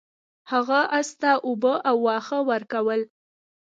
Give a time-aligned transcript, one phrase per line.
[0.51, 3.01] هغه اس ته اوبه او واښه ورکول.